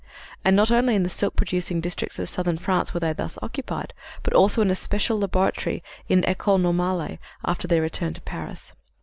And 0.43 0.55
not 0.55 0.71
only 0.71 0.95
in 0.95 1.03
the 1.03 1.11
silk 1.11 1.35
producing 1.35 1.79
districts 1.79 2.17
of 2.17 2.27
Southern 2.27 2.57
France 2.57 2.91
were 2.91 2.99
they 2.99 3.13
thus 3.13 3.37
occupied, 3.43 3.93
but 4.23 4.33
also 4.33 4.63
in 4.63 4.71
a 4.71 4.75
special 4.75 5.19
laboratory 5.19 5.83
in 6.09 6.23
École 6.23 6.59
Normale, 6.59 7.19
after 7.45 7.67
their 7.67 7.83
return 7.83 8.15
to 8.15 8.21
Paris. 8.21 8.73